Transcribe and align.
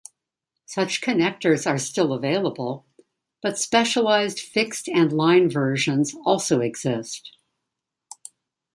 Such 0.65 0.99
connectors 0.99 1.69
are 1.69 1.77
still 1.77 2.11
available, 2.11 2.87
but 3.43 3.59
specialised 3.59 4.39
fixed 4.39 4.87
and 4.89 5.13
line 5.13 5.47
versions 5.47 6.15
also 6.25 6.59
exist. 6.59 7.37